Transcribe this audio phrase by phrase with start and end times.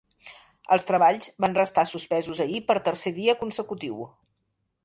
[0.75, 4.05] Els treballs van restar suspesos ahir per tercer dia consecutiu.